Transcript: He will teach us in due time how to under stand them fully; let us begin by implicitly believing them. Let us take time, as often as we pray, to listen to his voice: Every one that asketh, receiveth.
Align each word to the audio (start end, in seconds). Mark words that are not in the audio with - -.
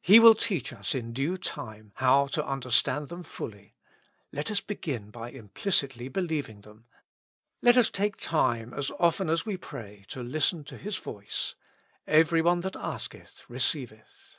He 0.00 0.20
will 0.20 0.36
teach 0.36 0.72
us 0.72 0.94
in 0.94 1.12
due 1.12 1.36
time 1.36 1.90
how 1.96 2.28
to 2.28 2.48
under 2.48 2.70
stand 2.70 3.08
them 3.08 3.24
fully; 3.24 3.74
let 4.30 4.48
us 4.48 4.60
begin 4.60 5.10
by 5.10 5.32
implicitly 5.32 6.06
believing 6.06 6.60
them. 6.60 6.86
Let 7.62 7.76
us 7.76 7.90
take 7.90 8.16
time, 8.16 8.72
as 8.72 8.92
often 9.00 9.28
as 9.28 9.44
we 9.44 9.56
pray, 9.56 10.04
to 10.10 10.22
listen 10.22 10.62
to 10.66 10.78
his 10.78 10.98
voice: 10.98 11.56
Every 12.06 12.42
one 12.42 12.60
that 12.60 12.76
asketh, 12.76 13.42
receiveth. 13.48 14.38